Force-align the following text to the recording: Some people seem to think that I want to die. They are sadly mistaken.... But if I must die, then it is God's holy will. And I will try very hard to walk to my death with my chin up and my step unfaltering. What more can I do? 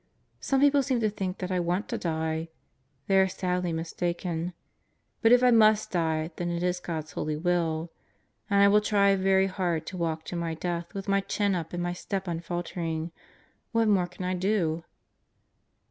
Some 0.39 0.61
people 0.61 0.81
seem 0.81 0.99
to 1.01 1.11
think 1.11 1.37
that 1.37 1.51
I 1.51 1.59
want 1.59 1.87
to 1.89 1.97
die. 1.99 2.49
They 3.05 3.19
are 3.19 3.27
sadly 3.27 3.71
mistaken.... 3.71 4.53
But 5.21 5.31
if 5.31 5.43
I 5.43 5.51
must 5.51 5.91
die, 5.91 6.31
then 6.37 6.49
it 6.49 6.63
is 6.63 6.79
God's 6.79 7.11
holy 7.11 7.37
will. 7.37 7.91
And 8.49 8.63
I 8.63 8.67
will 8.67 8.81
try 8.81 9.15
very 9.15 9.45
hard 9.45 9.85
to 9.85 9.97
walk 9.97 10.23
to 10.25 10.35
my 10.35 10.55
death 10.55 10.95
with 10.95 11.07
my 11.07 11.21
chin 11.21 11.53
up 11.53 11.71
and 11.71 11.83
my 11.83 11.93
step 11.93 12.27
unfaltering. 12.27 13.11
What 13.73 13.87
more 13.87 14.07
can 14.07 14.25
I 14.25 14.33
do? 14.33 14.83